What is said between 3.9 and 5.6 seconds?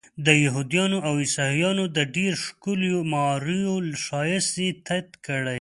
ښایست یې تت کړی.